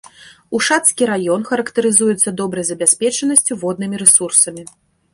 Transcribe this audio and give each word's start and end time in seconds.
Ушацкі 0.59 1.03
раён 1.11 1.41
характарызуецца 1.51 2.29
добрай 2.41 2.69
забяспечанасцю 2.73 3.61
воднымі 3.65 3.95
рэсурсамі. 4.07 4.63